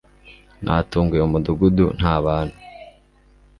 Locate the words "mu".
1.23-1.29